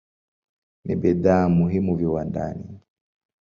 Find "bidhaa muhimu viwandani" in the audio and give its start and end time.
0.95-2.79